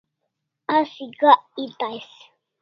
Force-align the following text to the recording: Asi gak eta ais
Asi 0.77 1.05
gak 1.19 1.39
eta 1.65 1.85
ais 1.95 2.11